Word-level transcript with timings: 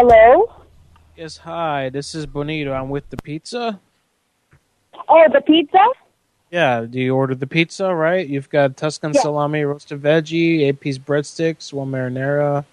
Hello? 0.00 0.48
Yes, 1.16 1.38
hi. 1.38 1.88
This 1.88 2.14
is 2.14 2.24
Benito. 2.24 2.72
I'm 2.72 2.88
with 2.88 3.10
the 3.10 3.16
pizza. 3.16 3.80
Oh, 5.08 5.24
the 5.32 5.40
pizza? 5.40 5.84
Yeah, 6.52 6.82
do 6.88 7.00
you 7.00 7.16
order 7.16 7.34
the 7.34 7.48
pizza, 7.48 7.92
right? 7.92 8.24
You've 8.24 8.48
got 8.48 8.76
Tuscan 8.76 9.12
Yeah. 9.12 9.22
salami, 9.22 9.64
roasted 9.64 10.00
veggie, 10.00 10.60
eight-piece 10.60 10.98
breadsticks, 10.98 11.72
one 11.72 11.90
marinara, 11.90 12.64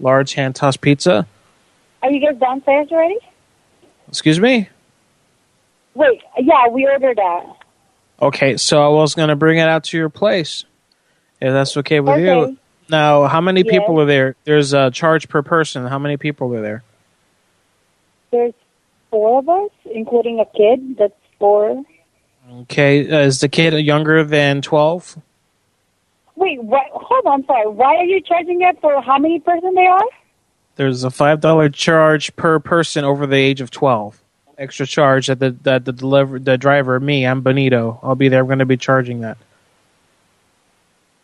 large 0.00 0.34
hand-tossed 0.34 0.82
pizza. 0.82 1.26
Are 2.02 2.10
you 2.10 2.20
guys 2.20 2.38
downstairs 2.38 2.88
already? 2.92 3.20
Excuse 4.08 4.38
me? 4.38 4.68
Wait, 5.94 6.20
yeah, 6.36 6.68
we 6.68 6.86
ordered 6.86 7.16
that. 7.16 7.56
Okay, 8.20 8.58
so 8.58 8.84
I 8.84 8.88
was 8.88 9.14
going 9.14 9.30
to 9.30 9.36
bring 9.36 9.56
it 9.56 9.66
out 9.66 9.84
to 9.84 9.96
your 9.96 10.10
place, 10.10 10.66
if 11.40 11.54
that's 11.54 11.74
okay 11.78 12.00
with 12.00 12.18
Okay. 12.18 12.50
you. 12.50 12.58
Now, 12.88 13.24
how 13.26 13.40
many 13.40 13.62
Yes. 13.62 13.70
people 13.70 14.00
are 14.00 14.04
there? 14.04 14.36
There's 14.44 14.72
a 14.72 14.90
charge 14.90 15.28
per 15.28 15.42
person. 15.42 15.86
How 15.86 15.98
many 15.98 16.16
people 16.16 16.54
are 16.54 16.60
there? 16.62 16.82
There's 18.30 18.54
four 19.10 19.38
of 19.40 19.48
us, 19.48 19.70
including 19.86 20.40
a 20.40 20.44
kid. 20.56 20.96
That's 20.98 21.14
four. 21.38 21.82
Okay, 22.62 23.10
uh, 23.10 23.20
is 23.20 23.40
the 23.40 23.48
kid 23.48 23.74
younger 23.84 24.22
than 24.22 24.62
12? 24.62 25.18
Wait, 26.36 26.62
what? 26.62 26.84
Hold 26.92 27.26
on, 27.26 27.44
sorry. 27.46 27.66
Why 27.66 27.96
are 27.96 28.04
you 28.04 28.20
charging 28.20 28.60
it 28.62 28.80
for 28.80 29.00
how 29.00 29.18
many 29.18 29.40
person 29.40 29.74
they 29.74 29.86
are? 29.86 30.04
There's 30.76 31.02
a 31.02 31.08
$5 31.08 31.70
charge 31.70 32.36
per 32.36 32.60
person 32.60 33.04
over 33.04 33.26
the 33.26 33.36
age 33.36 33.60
of 33.60 33.70
12. 33.70 34.20
Extra 34.58 34.86
charge 34.86 35.26
that 35.26 35.38
the 35.38 35.50
that 35.64 35.84
the 35.84 35.92
deliver 35.92 36.38
the 36.38 36.56
driver, 36.56 36.98
me, 37.00 37.26
I'm 37.26 37.42
Benito. 37.42 37.98
I'll 38.02 38.14
be 38.14 38.28
there. 38.28 38.40
I'm 38.40 38.46
going 38.46 38.58
to 38.60 38.64
be 38.64 38.78
charging 38.78 39.20
that. 39.20 39.36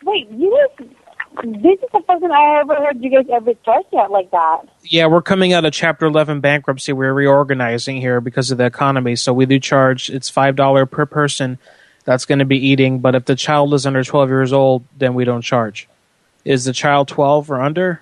Wait, 0.03 0.29
you. 0.29 0.67
This 1.41 1.79
is 1.81 1.89
the 1.91 2.01
first 2.07 2.21
time 2.21 2.31
I 2.31 2.59
ever 2.61 2.75
heard 2.75 3.03
you 3.03 3.09
guys 3.09 3.25
ever 3.33 3.53
charge 3.65 3.85
that 3.91 4.11
like 4.11 4.29
that. 4.31 4.61
Yeah, 4.83 5.07
we're 5.07 5.21
coming 5.21 5.51
out 5.53 5.65
of 5.65 5.73
Chapter 5.73 6.05
11 6.05 6.41
bankruptcy. 6.41 6.93
We're 6.93 7.13
reorganizing 7.13 7.99
here 7.99 8.21
because 8.21 8.51
of 8.51 8.59
the 8.59 8.65
economy. 8.65 9.15
So 9.15 9.33
we 9.33 9.45
do 9.45 9.59
charge, 9.59 10.09
it's 10.09 10.31
$5 10.31 10.91
per 10.91 11.05
person 11.05 11.57
that's 12.05 12.25
going 12.25 12.39
to 12.39 12.45
be 12.45 12.57
eating. 12.57 12.99
But 12.99 13.15
if 13.15 13.25
the 13.25 13.35
child 13.35 13.73
is 13.73 13.85
under 13.85 14.03
12 14.03 14.29
years 14.29 14.53
old, 14.53 14.83
then 14.97 15.15
we 15.15 15.25
don't 15.25 15.41
charge. 15.41 15.87
Is 16.45 16.65
the 16.65 16.73
child 16.73 17.07
12 17.07 17.49
or 17.49 17.61
under? 17.61 18.01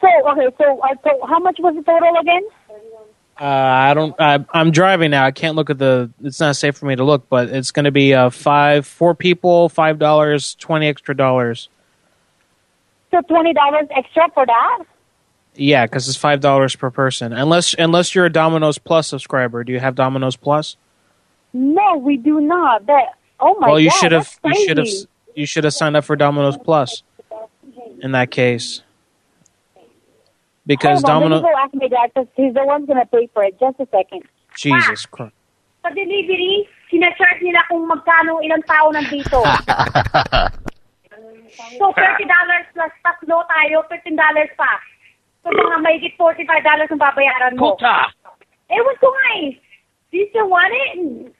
So 0.00 0.08
okay, 0.30 0.54
so 0.58 0.80
uh, 0.80 0.94
so 1.02 1.26
how 1.26 1.38
much 1.38 1.56
was 1.58 1.74
the 1.74 1.82
total 1.82 2.14
again? 2.20 2.42
Uh, 3.38 3.44
I 3.44 3.94
don't. 3.94 4.14
I, 4.18 4.44
I'm 4.52 4.70
driving 4.70 5.10
now. 5.10 5.24
I 5.24 5.30
can't 5.30 5.56
look 5.56 5.70
at 5.70 5.78
the. 5.78 6.10
It's 6.22 6.38
not 6.38 6.56
safe 6.56 6.76
for 6.76 6.86
me 6.86 6.96
to 6.96 7.04
look, 7.04 7.28
but 7.28 7.48
it's 7.48 7.70
going 7.70 7.84
to 7.84 7.90
be 7.90 8.14
uh, 8.14 8.30
five, 8.30 8.86
four 8.86 9.14
people, 9.14 9.68
five 9.68 9.98
dollars, 9.98 10.54
twenty 10.56 10.86
extra 10.86 11.16
dollars. 11.16 11.68
So 13.16 13.22
twenty 13.22 13.54
dollars 13.54 13.88
extra 13.96 14.28
for 14.34 14.44
that? 14.44 14.84
Yeah, 15.54 15.86
because 15.86 16.06
it's 16.06 16.18
five 16.18 16.40
dollars 16.40 16.76
per 16.76 16.90
person. 16.90 17.32
Unless 17.32 17.74
unless 17.78 18.14
you're 18.14 18.26
a 18.26 18.32
Domino's 18.32 18.76
Plus 18.76 19.08
subscriber. 19.08 19.64
Do 19.64 19.72
you 19.72 19.80
have 19.80 19.94
Domino's 19.94 20.36
Plus? 20.36 20.76
No, 21.54 21.96
we 21.96 22.18
do 22.18 22.42
not. 22.42 22.84
That 22.84 23.16
oh 23.40 23.54
my 23.54 23.68
god. 23.68 23.70
well, 23.70 23.80
you 23.80 23.90
should 23.90 24.12
have. 24.12 24.38
You 24.44 24.66
should 24.66 24.76
have. 24.76 24.88
You 25.34 25.46
should 25.46 25.64
have 25.64 25.72
signed 25.72 25.96
up 25.96 26.04
for 26.04 26.14
Domino's 26.14 26.58
Plus. 26.58 27.02
In 28.02 28.12
that 28.12 28.30
case, 28.30 28.82
because 30.66 31.00
Hold 31.00 31.04
on, 31.10 31.22
let 31.22 31.28
Domino. 31.28 31.36
me 31.36 31.48
go 31.48 31.58
ask 31.58 31.74
my 31.74 31.88
dad 31.88 32.10
because 32.14 32.28
he's 32.36 32.52
the 32.52 32.66
one 32.66 32.84
gonna 32.84 33.06
pay 33.06 33.30
for 33.32 33.42
it. 33.44 33.58
Just 33.58 33.80
a 33.80 33.88
second. 33.90 34.24
Jesus 34.54 35.06
Christ. 35.06 35.32
Sa 35.82 35.88
delivery, 35.88 36.68
sinacharge 36.92 37.40
nila 37.40 37.64
kung 37.70 37.88
magkano 37.88 38.44
ilang 38.44 38.60
tao 38.68 38.92
nandito. 38.92 39.40
so, 41.78 41.92
$30 41.92 42.74
plus 42.74 42.92
tatlo 43.04 43.42
tayo, 43.46 43.82
$15 43.90 44.58
pa. 44.58 44.72
So, 45.44 45.50
mga 45.54 45.78
mahigit 45.84 46.14
$45 46.18 46.90
ang 46.90 46.98
babayaran 46.98 47.54
mo. 47.56 47.76
Puta! 47.78 48.10
Ewan 48.70 48.96
ko 48.98 49.08
nga 49.14 49.26
eh. 49.46 49.54
Do 50.10 50.14
you 50.18 50.26
still 50.30 50.48
want 50.50 50.72
it? 50.74 51.30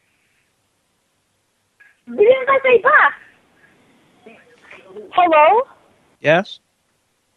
Bilhin 2.07 2.43
ka 2.47 2.55
sa 2.63 2.71
iba. 2.71 2.99
Hello? 5.11 5.47
Yes. 6.21 6.61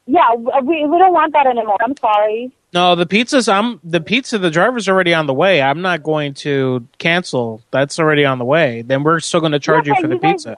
Yeah, 0.05 0.33
we, 0.61 0.85
we 0.85 0.97
don't 0.97 1.13
want 1.13 1.33
that 1.33 1.45
anymore. 1.47 1.77
I'm 1.81 1.95
sorry. 1.97 2.51
No, 2.73 2.95
the 2.95 3.05
pizza's. 3.05 3.47
I'm 3.49 3.79
the 3.83 4.01
pizza. 4.01 4.37
The 4.37 4.51
driver's 4.51 4.87
already 4.87 5.13
on 5.13 5.25
the 5.25 5.33
way. 5.33 5.61
I'm 5.61 5.81
not 5.81 6.03
going 6.03 6.33
to 6.45 6.85
cancel. 6.99 7.61
That's 7.71 7.99
already 7.99 8.25
on 8.25 8.37
the 8.37 8.45
way. 8.45 8.83
Then 8.83 9.01
we're 9.03 9.19
still 9.21 9.39
going 9.39 9.53
to 9.53 9.59
charge 9.59 9.87
Yeah, 9.87 9.95
you 9.97 10.01
for 10.01 10.07
but 10.07 10.13
the 10.15 10.19
guys- 10.21 10.31
pizza. 10.45 10.57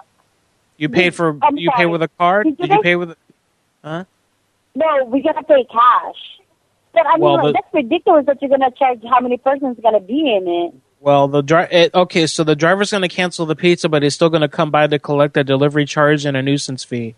You 0.81 0.89
paid 0.89 1.13
for. 1.13 1.37
I'm 1.43 1.57
you 1.57 1.69
pay 1.77 1.85
with 1.85 2.01
a 2.01 2.07
card. 2.17 2.45
Did 2.45 2.57
you 2.59 2.67
Did 2.67 2.75
you 2.75 2.81
pay 2.81 2.95
with? 2.95 3.15
Huh? 3.83 4.05
No, 4.73 5.05
we 5.05 5.21
gotta 5.21 5.43
pay 5.43 5.63
cash. 5.65 6.39
But 6.91 7.05
I 7.05 7.13
mean, 7.13 7.21
Well, 7.21 7.35
like, 7.35 7.43
the- 7.43 7.51
that's 7.53 7.73
ridiculous 7.73 8.25
that 8.25 8.41
you're 8.41 8.49
gonna 8.49 8.71
charge 8.71 8.99
how 9.07 9.19
many 9.19 9.37
persons 9.37 9.77
gonna 9.81 9.99
be 9.99 10.21
in 10.35 10.47
it. 10.47 10.73
Well, 10.99 11.27
the 11.27 11.43
dri- 11.43 11.67
it, 11.71 11.93
okay, 11.93 12.25
so 12.25 12.43
the 12.43 12.55
driver's 12.55 12.91
going 12.91 13.01
to 13.01 13.07
cancel 13.09 13.47
the 13.47 13.55
pizza, 13.55 13.89
but 13.89 14.03
he's 14.03 14.13
still 14.13 14.29
going 14.29 14.41
to 14.43 14.47
come 14.47 14.69
by 14.69 14.85
to 14.85 14.99
collect 14.99 15.35
a 15.35 15.43
delivery 15.43 15.85
charge 15.85 16.25
and 16.25 16.37
a 16.37 16.43
nuisance 16.43 16.83
fee. 16.83 17.15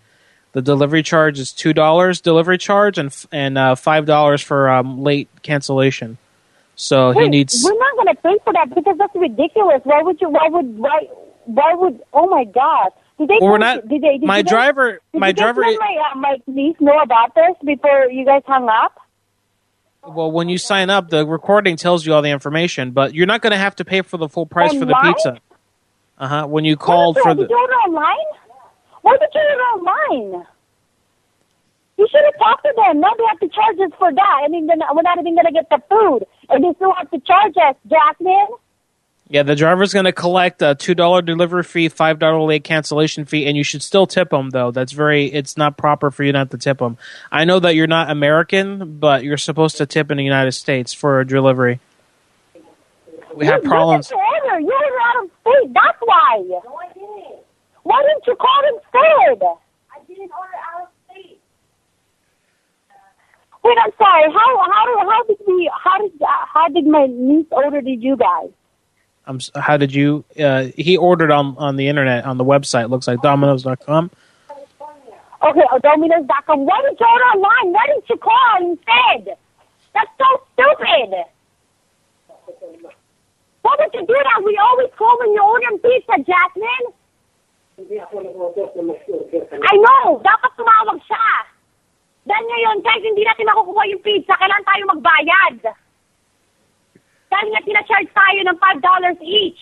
The 0.53 0.61
delivery 0.61 1.03
charge 1.03 1.37
is 1.37 1.51
two 1.51 1.73
dollars 1.73 2.21
delivery 2.21 2.57
charge 2.57 2.97
and 2.97 3.13
and 3.31 3.57
uh, 3.57 3.75
five 3.75 4.05
dollars 4.05 4.41
for 4.41 4.69
um, 4.69 5.01
late 5.03 5.27
cancellation. 5.41 6.17
So 6.75 7.11
he 7.11 7.27
needs. 7.27 7.61
We're 7.63 7.77
not 7.77 7.97
gonna 7.97 8.15
pay 8.15 8.37
for 8.43 8.53
that 8.53 8.73
because 8.73 8.97
that's 8.97 9.15
ridiculous. 9.15 9.81
Why 9.83 10.01
would 10.01 10.19
you? 10.21 10.29
Why 10.29 10.47
would? 10.49 10.77
Why? 10.77 11.07
Why 11.45 11.73
would? 11.73 12.01
Oh 12.13 12.27
my 12.27 12.45
God! 12.45 12.91
Did 13.19 13.27
they? 13.29 13.37
Well, 13.39 13.51
we're 13.51 13.57
not- 13.59 13.87
Did 13.87 14.01
they? 14.01 14.17
Did 14.17 14.23
my 14.23 14.41
guys- 14.41 14.49
driver- 14.49 14.99
Did 15.11 15.19
my 15.19 15.31
driver- 15.31 15.61
let 15.61 15.79
my 15.79 15.97
uh, 16.13 16.17
my 16.17 16.37
niece 16.47 16.75
know 16.79 16.99
about 17.01 17.35
this 17.35 17.55
before 17.63 18.05
you 18.09 18.25
guys 18.25 18.41
hung 18.47 18.67
up? 18.69 18.97
Well, 20.05 20.31
when 20.31 20.49
you 20.49 20.57
sign 20.57 20.89
up, 20.89 21.09
the 21.09 21.25
recording 21.25 21.77
tells 21.77 22.05
you 22.05 22.13
all 22.13 22.21
the 22.21 22.29
information, 22.31 22.91
but 22.91 23.13
you're 23.13 23.27
not 23.27 23.41
going 23.41 23.51
to 23.51 23.57
have 23.57 23.75
to 23.77 23.85
pay 23.85 24.01
for 24.01 24.17
the 24.17 24.27
full 24.27 24.45
price 24.45 24.73
for 24.77 24.83
the 24.85 24.95
pizza. 25.01 25.37
Uh 26.19 26.27
huh. 26.27 26.47
When 26.47 26.65
you 26.65 26.75
called 26.75 27.17
for 27.23 27.33
the. 27.33 27.43
Did 27.43 27.49
you 27.49 27.57
order 27.57 27.73
online? 27.73 28.25
Why 29.01 29.17
did 29.17 29.29
you 29.33 29.41
order 29.41 29.63
online? 29.63 30.45
You 31.97 32.07
should 32.11 32.25
have 32.25 32.37
talked 32.37 32.63
to 32.65 32.73
them. 32.75 32.99
Now 32.99 33.11
they 33.17 33.23
have 33.29 33.39
to 33.39 33.47
charge 33.49 33.77
us 33.79 33.91
for 33.97 34.11
that. 34.13 34.41
I 34.43 34.47
mean, 34.49 34.67
we're 34.67 35.01
not 35.03 35.19
even 35.19 35.35
gonna 35.35 35.51
get 35.51 35.69
the 35.69 35.81
food, 35.89 36.25
and 36.49 36.63
they 36.63 36.73
still 36.75 36.93
have 36.93 37.09
to 37.11 37.19
charge 37.19 37.53
us, 37.57 37.75
Jasmine. 37.87 38.47
Yeah, 39.33 39.41
the 39.41 39.55
driver's 39.55 39.93
going 39.93 40.05
to 40.05 40.11
collect 40.11 40.61
a 40.61 40.75
two 40.75 40.93
dollar 40.93 41.23
delivery 41.23 41.63
fee, 41.63 41.89
five 41.89 42.19
dollar 42.19 42.39
late 42.45 42.63
cancellation 42.63 43.25
fee, 43.25 43.47
and 43.47 43.57
you 43.57 43.63
should 43.63 43.81
still 43.81 44.05
tip 44.05 44.29
them 44.29 44.51
though. 44.51 44.69
That's 44.69 44.91
very. 44.91 45.25
It's 45.25 45.57
not 45.57 45.75
proper 45.75 46.11
for 46.11 46.23
you 46.23 46.31
not 46.31 46.51
to 46.51 46.59
tip 46.59 46.77
them. 46.77 46.99
I 47.31 47.43
know 47.43 47.59
that 47.59 47.73
you're 47.73 47.87
not 47.87 48.11
American, 48.11 48.99
but 48.99 49.23
you're 49.23 49.37
supposed 49.37 49.77
to 49.77 49.87
tip 49.87 50.11
in 50.11 50.17
the 50.17 50.23
United 50.23 50.51
States 50.51 50.93
for 50.93 51.19
a 51.19 51.25
delivery. 51.25 51.79
We 53.33 53.47
have 53.47 53.63
problems. 53.63 54.11
You 54.11 54.17
didn't 54.17 54.51
order. 54.51 54.59
You 54.59 54.67
were 54.67 55.01
out 55.01 55.23
of 55.23 55.31
state. 55.41 55.73
That's 55.73 55.97
why. 56.01 56.43
No, 56.47 56.79
I 56.79 56.93
didn't. 56.93 57.41
Why 57.81 58.03
didn't 58.03 58.27
you 58.27 58.35
call 58.35 58.61
instead? 58.69 59.47
I 59.89 60.05
didn't 60.07 60.29
order 60.29 60.59
out 60.75 60.83
of 60.83 60.89
state. 61.09 61.39
Wait, 63.63 63.77
I'm 63.83 63.91
sorry. 63.97 64.31
How 64.31 64.57
how 64.61 65.09
how 65.09 65.23
did 65.23 65.37
we 65.47 65.71
how 65.83 65.97
did 65.97 66.11
how 66.21 66.67
did 66.69 66.85
my 66.85 67.07
niece 67.09 67.47
order 67.49 67.81
did 67.81 68.03
you 68.03 68.15
guys? 68.15 68.51
I'm. 69.25 69.39
How 69.55 69.77
did 69.77 69.93
you? 69.93 70.25
Uh, 70.37 70.67
he 70.75 70.97
ordered 70.97 71.31
on 71.31 71.55
on 71.57 71.75
the 71.75 71.87
internet 71.87 72.25
on 72.25 72.37
the 72.37 72.43
website. 72.43 72.89
Looks 72.89 73.07
like 73.07 73.21
Domino's.com. 73.21 74.11
Okay, 75.43 75.67
oh, 75.71 75.79
Domino's.com. 75.79 76.65
Why 76.65 76.81
did 76.87 76.99
you 76.99 77.05
order 77.07 77.27
online? 77.35 77.73
Why 77.73 77.85
didn't 77.87 78.09
you 78.09 78.17
call 78.17 78.57
instead? 78.61 79.37
That's 79.93 80.11
so 80.17 80.27
stupid. 80.53 81.23
Why 83.63 83.75
would 83.79 83.93
you 83.93 84.03
do 84.07 84.15
that? 84.15 84.43
We 84.43 84.59
always 84.59 84.91
call 84.97 85.17
when 85.19 85.31
you 85.31 85.43
order 85.43 85.77
pizza, 85.79 86.15
Jasmine. 86.19 86.87
I 89.63 89.75
know. 89.75 90.19
Dapat 90.19 90.51
tumawag 90.59 90.99
siya. 91.07 91.27
Dahil 92.23 92.45
ngayon, 92.47 92.77
kahit 92.87 93.03
hindi 93.03 93.23
natin 93.27 93.51
makukuha 93.51 93.83
yung 93.91 94.03
pizza, 94.03 94.31
kailangan 94.39 94.63
tayo 94.63 94.83
magbayad. 94.95 95.55
Dahil 97.33 97.49
nga 97.49 97.65
tina-charge 97.65 98.09
tayo 98.13 98.39
ng 98.45 98.57
$5 98.61 99.17
each. 99.25 99.61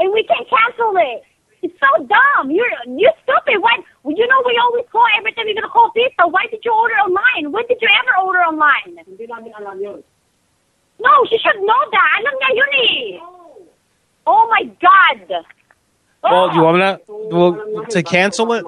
And 0.00 0.08
we 0.16 0.24
can't 0.24 0.48
cancel 0.48 0.96
it. 0.96 1.28
It's 1.62 1.78
so 1.78 1.90
dumb. 2.08 2.50
You're 2.50 2.72
you're 2.98 3.14
stupid. 3.22 3.60
Why? 3.62 3.78
well, 4.02 4.16
You 4.16 4.26
know 4.26 4.42
we 4.42 4.58
always 4.58 4.86
call 4.90 5.06
every 5.14 5.30
time 5.32 5.46
you're 5.46 5.54
gonna 5.54 5.70
call 5.70 5.92
pizza. 5.94 6.26
Why 6.26 6.48
did 6.50 6.64
you 6.64 6.72
order 6.74 6.98
online? 7.06 7.52
When 7.52 7.64
did 7.68 7.78
you 7.80 7.86
ever 8.02 8.18
order 8.18 8.40
online? 8.40 8.98
Hindi 8.98 9.28
namin 9.30 9.52
alam 9.54 9.78
yun. 9.78 10.02
No, 10.98 11.12
she 11.30 11.38
should 11.38 11.60
know 11.62 11.82
that. 11.94 12.08
Alam 12.18 12.34
niya 12.40 12.50
yun 12.58 12.72
eh. 12.82 13.20
Oh 14.26 14.48
my 14.50 14.64
God. 14.82 15.44
Well, 16.22 16.50
do 16.50 16.56
you 16.56 16.62
want 16.62 16.76
me 16.78 16.82
to 16.82 16.98
well, 17.30 17.84
to 17.90 18.02
cancel 18.02 18.52
it, 18.54 18.64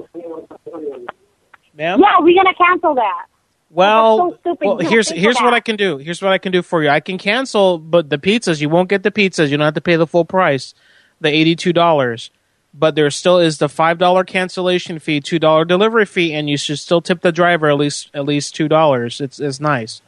ma'am? 1.75 1.99
Yeah, 1.99 2.19
we're 2.21 2.39
gonna 2.39 2.55
cancel 2.55 2.95
that. 2.95 3.27
Well, 3.75 4.39
so 4.45 4.57
well, 4.61 4.79
here's 4.79 5.09
here's 5.11 5.37
what. 5.37 5.53
I 5.53 5.61
can 5.61 5.77
do. 5.77 5.99
Here's 5.99 6.23
what 6.23 6.33
I 6.33 6.39
can 6.39 6.53
do 6.53 6.63
for 6.63 6.83
you. 6.83 6.89
I 6.89 7.01
can 7.01 7.19
cancel, 7.19 7.79
but 7.79 8.09
the 8.09 8.19
pizzas 8.19 8.61
you 8.61 8.69
won't 8.69 8.89
get 8.89 9.03
the 9.03 9.11
pizzas. 9.11 9.51
You 9.51 9.57
don't 9.57 9.65
have 9.65 9.75
to 9.75 9.81
pay 9.81 9.97
the 9.97 10.07
full 10.07 10.25
price, 10.25 10.75
the 11.21 11.29
eighty 11.29 11.57
two 11.57 11.73
dollars. 11.73 12.31
but 12.73 12.95
there 12.95 13.11
still 13.11 13.39
is 13.39 13.59
the 13.59 13.69
five 13.69 13.99
dollar 13.99 14.25
cancellation 14.25 14.99
fee, 15.01 15.21
two 15.21 15.39
dollar 15.41 15.65
delivery 15.65 16.07
fee, 16.07 16.33
and 16.35 16.49
you 16.49 16.57
should 16.57 16.79
still 16.79 17.01
tip 17.01 17.21
the 17.23 17.33
driver 17.33 17.69
at 17.69 17.77
least 17.77 18.11
at 18.15 18.25
least 18.25 18.55
two 18.55 18.69
dollars. 18.69 19.21
It's 19.21 19.41
it's 19.41 19.61
nice. 19.61 20.03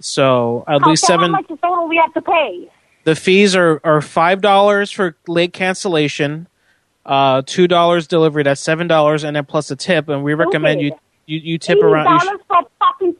So 0.00 0.64
at 0.68 0.82
least 0.82 1.02
so 1.02 1.08
seven. 1.14 1.32
How 1.32 1.40
much 1.40 1.60
total 1.60 1.88
we 1.88 1.96
have 1.96 2.12
to 2.14 2.22
pay? 2.22 2.68
The 3.04 3.14
fees 3.14 3.54
are, 3.56 3.80
are 3.84 4.00
five 4.02 4.40
dollars 4.40 4.90
for 4.90 5.16
late 5.28 5.52
cancellation, 5.52 6.48
uh, 7.04 7.42
two 7.46 7.66
dollars 7.68 8.06
delivery. 8.06 8.42
That's 8.42 8.60
seven 8.60 8.86
dollars, 8.88 9.24
and 9.24 9.36
then 9.36 9.44
plus 9.44 9.70
a 9.70 9.76
tip. 9.76 10.08
And 10.08 10.22
we 10.24 10.34
recommend 10.34 10.80
you 10.82 10.92
you, 11.26 11.38
you 11.38 11.58
tip 11.58 11.78
around. 11.82 12.12
You 12.12 12.20
sh- 12.20 12.24
dollars 12.24 12.40
for 12.48 12.65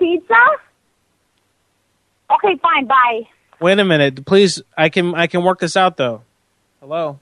pizza? 0.06 0.42
Okay, 2.30 2.58
fine. 2.60 2.86
Bye. 2.86 3.28
wait 3.60 3.78
a 3.78 3.84
minute, 3.84 4.24
please. 4.26 4.62
I 4.76 4.88
can 4.88 5.14
I 5.14 5.26
can 5.26 5.44
work 5.44 5.60
this 5.60 5.76
out 5.76 5.96
though. 5.96 6.22
Hello. 6.80 7.18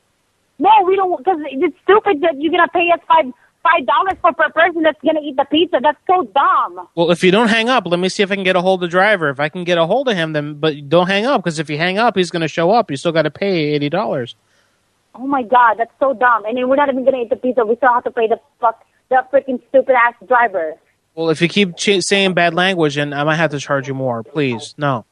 No, 0.59 0.71
we 0.87 0.97
don't 0.97 1.17
because 1.19 1.41
it's 1.51 1.77
stupid 1.83 2.21
that 2.23 2.41
you're 2.41 2.53
gonna 2.53 2.69
pay 2.69 2.91
us 2.93 3.01
five 3.07 3.33
five 3.63 3.87
dollars 3.87 4.19
for 4.21 4.33
per 4.33 4.51
person 4.51 4.83
that's 4.83 5.01
gonna 5.05 5.21
eat 5.21 5.37
the 5.37 5.45
pizza. 5.51 5.79
That's 5.83 5.99
so 6.07 6.25
dumb. 6.35 6.89
Well, 6.95 7.11
if 7.11 7.23
you 7.25 7.31
don't 7.31 7.49
hang 7.49 7.69
up, 7.69 7.87
let 7.87 7.99
me 7.99 8.09
see 8.09 8.23
if 8.23 8.31
I 8.31 8.35
can 8.35 8.45
get 8.45 8.57
a 8.57 8.61
hold 8.61 8.83
of 8.83 8.89
the 8.89 8.91
driver. 8.91 9.29
If 9.31 9.41
I 9.41 9.49
can 9.49 9.65
get 9.65 9.79
a 9.79 9.87
hold 9.87 10.09
of 10.09 10.17
him, 10.17 10.33
then 10.33 10.55
but 10.55 10.89
don't 10.89 11.07
hang 11.09 11.27
up 11.27 11.43
because 11.43 11.59
if 11.59 11.69
you 11.69 11.77
hang 11.79 11.99
up, 11.99 12.17
he's 12.17 12.31
going 12.31 12.43
to 12.43 12.49
show 12.49 12.71
up. 12.71 12.91
You 12.91 12.97
still 12.97 13.13
got 13.13 13.23
to 13.23 13.31
pay 13.31 13.75
eighty 13.75 13.91
dollars. 13.91 14.37
Oh 15.15 15.27
my 15.27 15.43
god, 15.43 15.75
that's 15.79 15.93
so 16.01 16.13
dumb. 16.15 16.45
And 16.45 16.57
then 16.57 16.69
we're 16.69 16.77
not 16.77 16.89
even 16.89 17.05
gonna 17.05 17.23
eat 17.23 17.31
the 17.31 17.37
pizza. 17.37 17.65
We 17.65 17.77
still 17.77 17.93
have 17.93 18.05
to 18.05 18.11
pay 18.11 18.27
the 18.27 18.41
fuck 18.61 18.85
the 19.11 19.23
freaking 19.33 19.61
stupid 19.69 19.95
ass 19.95 20.15
driver. 20.27 20.75
Well, 21.15 21.31
if 21.31 21.41
you 21.41 21.49
keep 21.49 21.77
ch- 21.77 22.03
saying 22.03 22.35
bad 22.35 22.55
language, 22.55 22.97
then 22.97 23.13
I 23.13 23.23
might 23.25 23.37
have 23.37 23.51
to 23.53 23.61
charge 23.61 23.87
you 23.89 23.95
more. 23.95 24.23
Please, 24.23 24.75
no. 24.77 25.05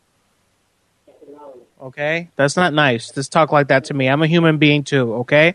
Okay, 1.80 2.28
that's 2.36 2.56
not 2.56 2.72
nice. 2.72 3.10
Just 3.10 3.32
talk 3.32 3.50
like 3.50 3.68
that 3.68 3.84
to 3.84 3.94
me. 3.94 4.06
I'm 4.08 4.22
a 4.22 4.26
human 4.28 4.58
being 4.58 4.84
too. 4.84 5.14
Okay. 5.26 5.54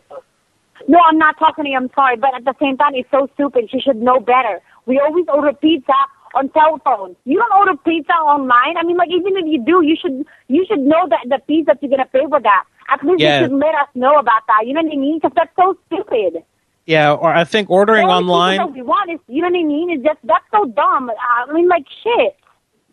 No, 0.88 1.00
I'm 1.10 1.18
not 1.18 1.38
talking 1.40 1.64
to 1.66 1.70
you. 1.70 1.78
I'm 1.78 1.90
sorry, 1.96 2.18
but 2.18 2.34
at 2.36 2.44
the 2.46 2.54
same 2.62 2.78
time, 2.78 2.96
it's 2.96 3.10
so 3.12 3.30
stupid. 3.34 3.70
She 3.72 3.80
should 3.80 3.98
know 3.98 4.20
better. 4.20 4.60
We 4.86 5.00
always 5.00 5.26
order 5.34 5.54
pizza 5.54 5.92
on 6.36 6.52
cell 6.54 6.80
phone. 6.84 7.16
You 7.26 7.40
don't 7.40 7.52
order 7.60 7.78
pizza 7.84 8.12
online. 8.14 8.78
I 8.78 8.84
mean, 8.84 8.98
like 8.98 9.10
even 9.10 9.38
if 9.38 9.46
you 9.48 9.64
do, 9.66 9.82
you 9.86 9.96
should 10.02 10.26
you 10.50 10.66
should 10.68 10.80
know 10.80 11.08
that 11.10 11.20
the 11.28 11.42
fees 11.48 11.66
that 11.68 11.82
you're 11.82 11.90
gonna 11.92 12.06
pay 12.06 12.26
for 12.30 12.40
that. 12.42 12.64
At 12.90 13.04
least 13.06 13.22
Yeah. 13.22 13.40
you 13.42 13.46
should 13.46 13.54
let 13.54 13.76
us 13.76 13.88
know 13.96 14.18
about 14.20 14.44
that. 14.48 14.66
You 14.68 14.74
know 14.74 14.82
what 14.84 14.94
I 14.94 14.98
mean? 14.98 15.18
Because 15.20 15.32
that's 15.36 15.56
so 15.56 15.78
stupid. 15.88 16.44
Yeah, 16.88 17.12
or 17.14 17.32
I 17.34 17.44
think 17.44 17.70
ordering 17.70 18.06
pizza 18.06 18.16
online. 18.16 18.74
we 18.74 18.82
want 18.82 19.12
is 19.12 19.20
you 19.28 19.42
know 19.42 19.50
what 19.50 19.60
I 19.60 19.64
mean? 19.64 19.90
It's 19.92 20.04
just 20.04 20.20
that's 20.24 20.46
so 20.52 20.66
dumb. 20.66 21.12
I 21.12 21.52
mean, 21.52 21.68
like 21.68 21.86
shit. 22.04 22.36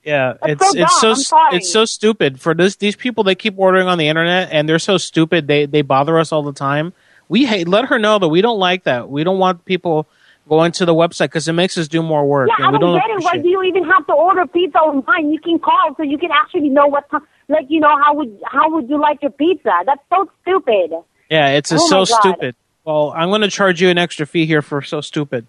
Yeah, 0.03 0.35
That's 0.43 0.75
it's 0.75 1.01
so 1.01 1.13
it's 1.13 1.29
so 1.29 1.37
dumb. 1.37 1.55
It's 1.55 1.73
so 1.73 1.85
stupid 1.85 2.41
for 2.41 2.55
this 2.55 2.77
these 2.77 2.97
people. 2.97 3.23
They 3.25 3.37
keep 3.37 3.55
ordering 3.57 3.87
on 3.87 3.97
the 3.97 4.09
internet, 4.09 4.49
and 4.53 4.69
they're 4.69 4.81
so 4.81 4.99
stupid. 4.99 5.47
They 5.47 5.67
they 5.67 5.83
bother 5.83 6.19
us 6.19 6.33
all 6.33 6.43
the 6.43 6.53
time. 6.53 6.93
We 7.29 7.47
hate. 7.47 7.69
Let 7.69 7.87
her 7.87 7.99
know 7.99 8.19
that 8.19 8.29
we 8.29 8.43
don't 8.43 8.59
like 8.59 8.83
that. 8.85 9.09
We 9.09 9.23
don't 9.25 9.39
want 9.39 9.65
people 9.65 10.09
going 10.49 10.73
to 10.73 10.85
the 10.85 10.95
website 10.95 11.27
because 11.27 11.47
it 11.49 11.53
makes 11.55 11.79
us 11.79 11.89
do 11.89 12.03
more 12.03 12.27
work. 12.27 12.51
Yeah, 12.59 12.67
I 12.67 12.71
don't 12.73 12.81
don't 12.81 12.97
get 13.01 13.09
it. 13.09 13.23
Why 13.23 13.39
do 13.39 13.49
you 13.49 13.63
even 13.63 13.85
have 13.85 14.07
to 14.09 14.13
order 14.13 14.45
pizza 14.47 14.79
online? 14.79 15.31
You 15.31 15.41
can 15.41 15.59
call 15.61 15.95
so 15.97 16.03
you 16.03 16.19
can 16.19 16.31
actually 16.33 16.69
know 16.69 16.87
what 16.87 17.09
time. 17.11 17.23
Like 17.49 17.67
you 17.69 17.79
know 17.81 17.97
how 18.03 18.15
would 18.15 18.41
how 18.45 18.71
would 18.75 18.91
you 18.91 19.01
like 19.01 19.23
your 19.23 19.31
pizza? 19.31 19.71
That's 19.87 20.03
so 20.11 20.29
stupid. 20.43 20.93
Yeah, 21.31 21.51
it's 21.51 21.73
Oh 21.73 21.79
so 21.79 21.97
God. 21.99 22.07
stupid. 22.07 22.57
Well, 22.85 23.13
I'm 23.17 23.31
going 23.31 23.41
to 23.41 23.51
charge 23.51 23.81
you 23.81 23.89
an 23.89 23.99
extra 23.99 24.27
fee 24.27 24.47
here 24.47 24.63
for 24.63 24.83
so 24.83 25.01
stupid. 25.01 25.47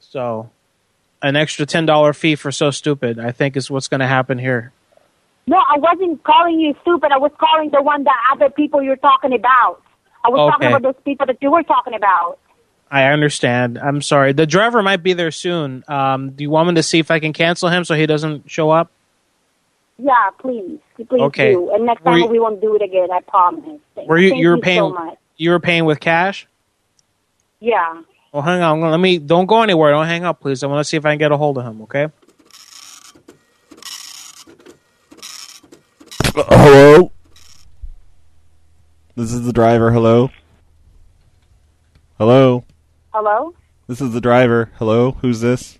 So, 0.00 0.50
an 1.22 1.36
extra 1.36 1.66
ten 1.66 1.86
dollar 1.86 2.12
fee 2.12 2.36
for 2.36 2.50
so 2.52 2.70
stupid. 2.70 3.18
I 3.18 3.32
think 3.32 3.56
is 3.56 3.70
what's 3.70 3.88
going 3.88 4.00
to 4.00 4.06
happen 4.06 4.38
here. 4.38 4.72
No, 5.46 5.56
I 5.58 5.78
wasn't 5.78 6.22
calling 6.24 6.58
you 6.58 6.74
stupid. 6.82 7.12
I 7.12 7.18
was 7.18 7.32
calling 7.38 7.70
the 7.70 7.82
one 7.82 8.04
that 8.04 8.16
other 8.32 8.48
people 8.48 8.82
you're 8.82 8.96
talking 8.96 9.34
about. 9.34 9.82
I 10.24 10.30
was 10.30 10.50
talking 10.50 10.68
about 10.68 10.80
those 10.82 11.02
people 11.04 11.26
that 11.26 11.36
you 11.42 11.50
were 11.50 11.62
talking 11.62 11.92
about. 11.92 12.38
I 12.90 13.04
understand. 13.12 13.78
I'm 13.78 14.00
sorry. 14.00 14.32
The 14.32 14.46
driver 14.46 14.82
might 14.82 15.02
be 15.02 15.12
there 15.12 15.30
soon. 15.30 15.84
Um, 15.86 16.30
do 16.30 16.44
you 16.44 16.48
want 16.50 16.68
me 16.68 16.74
to 16.76 16.82
see 16.82 16.98
if 16.98 17.10
I 17.10 17.18
can 17.18 17.34
cancel 17.34 17.68
him 17.68 17.84
so 17.84 17.94
he 17.94 18.06
doesn't 18.06 18.50
show 18.50 18.70
up? 18.70 18.90
Yeah, 19.98 20.30
please, 20.38 20.78
please 20.96 21.20
Okay. 21.20 21.52
do. 21.52 21.70
And 21.74 21.84
next 21.84 22.04
Were 22.04 22.12
time 22.12 22.20
you- 22.20 22.26
we 22.28 22.38
won't 22.38 22.60
do 22.62 22.74
it 22.76 22.82
again. 22.82 23.08
I 23.12 23.20
promise. 23.20 23.80
Were 24.06 24.16
you 24.18 24.30
Thank 24.30 24.40
you 24.42 24.48
were 24.48 24.56
you 24.56 24.62
paying 24.62 24.78
so 24.80 24.90
much. 24.90 25.18
You 25.36 25.50
were 25.50 25.60
paying 25.60 25.84
with 25.84 26.00
cash? 26.00 26.46
Yeah. 27.60 28.02
Well, 28.32 28.42
hang 28.42 28.62
on. 28.62 28.80
Let 28.80 28.98
me. 28.98 29.18
Don't 29.18 29.46
go 29.46 29.62
anywhere. 29.62 29.92
Don't 29.92 30.06
hang 30.06 30.24
up, 30.24 30.40
please. 30.40 30.62
I 30.62 30.66
want 30.66 30.80
to 30.80 30.84
see 30.84 30.96
if 30.96 31.06
I 31.06 31.12
can 31.12 31.18
get 31.18 31.32
a 31.32 31.36
hold 31.36 31.58
of 31.58 31.64
him. 31.64 31.82
Okay. 31.82 32.08
Uh, 36.36 36.42
hello? 36.48 37.12
This 39.14 39.32
is 39.32 39.44
the 39.46 39.52
driver. 39.52 39.92
Hello? 39.92 40.30
Hello? 42.18 42.64
Hello, 43.12 43.54
This 43.86 44.00
is 44.00 44.12
the 44.12 44.20
driver. 44.20 44.70
Hello? 44.78 45.12
Who's 45.12 45.40
this? 45.40 45.78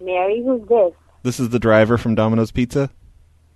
Mary. 0.00 0.42
Who's 0.42 0.66
this? 0.66 0.92
This 1.22 1.38
is 1.38 1.50
the 1.50 1.58
driver 1.58 1.98
from 1.98 2.14
Domino's 2.14 2.50
Pizza. 2.50 2.90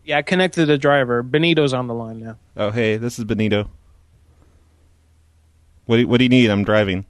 Yeah, 0.05 0.19
I 0.19 0.23
connected 0.23 0.67
the 0.67 0.79
driver. 0.79 1.23
Benito's 1.23 1.73
on 1.73 1.87
the 1.87 1.95
line 1.95 2.21
now. 2.21 2.37
Oh, 2.57 2.71
hey, 2.71 2.97
this 2.97 3.19
is 3.19 3.25
Benito. 3.25 3.71
What 5.87 5.97
do, 5.97 6.09
what 6.09 6.19
do 6.19 6.25
you 6.25 6.29
need? 6.31 6.51
I'm 6.51 6.65
driving. 6.65 7.05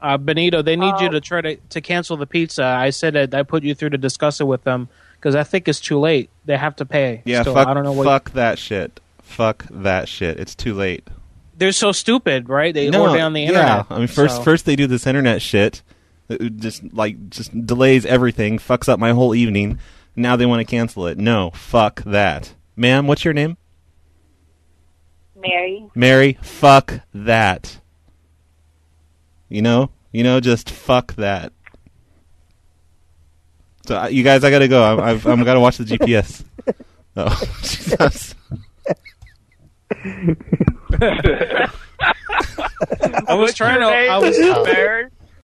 Uh, 0.00 0.16
Benito, 0.18 0.62
they 0.62 0.76
need 0.76 0.94
you 1.00 1.06
Uh, 1.06 1.10
to 1.12 1.20
try 1.20 1.40
to, 1.40 1.56
to 1.70 1.80
cancel 1.80 2.16
the 2.16 2.26
pizza. 2.26 2.64
I 2.64 2.90
said 2.90 3.14
that 3.14 3.34
I 3.34 3.42
put 3.44 3.62
you 3.62 3.74
through 3.74 3.90
to 3.90 3.98
discuss 3.98 4.40
it 4.40 4.44
with 4.46 4.64
them 4.64 4.88
because 5.14 5.36
I 5.36 5.44
think 5.44 5.68
it's 5.68 5.80
too 5.80 5.98
late. 5.98 6.28
They 6.44 6.56
have 6.56 6.74
to 6.76 6.84
pay. 6.84 7.22
Yeah, 7.24 7.42
still. 7.42 7.54
fuck, 7.54 7.68
I 7.68 7.74
don't 7.74 7.84
know 7.84 7.92
what. 7.92 8.04
fuck 8.04 8.30
that 8.32 8.58
shit. 8.58 9.00
Fuck 9.22 9.64
that 9.70 10.08
shit. 10.08 10.40
It's 10.40 10.54
too 10.56 10.74
late. 10.74 11.08
They're 11.56 11.70
so 11.72 11.92
stupid, 11.92 12.48
right? 12.48 12.74
They 12.74 12.90
no, 12.90 13.06
order 13.08 13.22
on 13.22 13.32
the 13.32 13.42
yeah. 13.42 13.84
I 13.88 13.98
mean, 13.98 14.08
first 14.08 14.36
so- 14.36 14.42
first 14.42 14.64
they 14.66 14.74
do 14.74 14.88
this 14.88 15.06
internet 15.06 15.40
shit, 15.40 15.82
that 16.26 16.56
just 16.58 16.92
like 16.92 17.30
just 17.30 17.66
delays 17.66 18.04
everything, 18.04 18.58
fucks 18.58 18.88
up 18.88 18.98
my 18.98 19.12
whole 19.12 19.34
evening. 19.34 19.78
Now 20.16 20.34
they 20.34 20.46
want 20.46 20.58
to 20.60 20.64
cancel 20.64 21.06
it. 21.06 21.16
No, 21.16 21.50
fuck 21.50 22.02
that, 22.04 22.54
ma'am. 22.74 23.06
What's 23.06 23.24
your 23.24 23.34
name? 23.34 23.56
Mary. 25.42 25.90
Mary. 25.94 26.38
Fuck 26.42 27.00
that. 27.12 27.78
You 29.48 29.60
know, 29.62 29.90
you 30.12 30.22
know, 30.22 30.40
just 30.40 30.70
fuck 30.70 31.14
that. 31.16 31.52
So 33.86 33.98
uh, 33.98 34.06
you 34.06 34.22
guys, 34.22 34.44
I 34.44 34.50
gotta 34.50 34.68
go. 34.68 34.82
I, 34.82 35.10
I've 35.10 35.26
I'm 35.26 35.44
gotta 35.44 35.60
watch 35.60 35.78
the 35.78 35.84
GPS. 35.84 36.44
Oh, 37.14 37.42
Jesus. 37.60 38.34
I 43.28 43.34
was 43.34 43.52
trying 43.52 43.80
to. 43.80 43.86
I 43.86 44.16
was. 44.16 44.38
Mary? 44.38 45.08